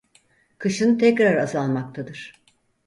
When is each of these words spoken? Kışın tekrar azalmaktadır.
Kışın 0.59 0.97
tekrar 0.97 1.37
azalmaktadır. 1.37 2.33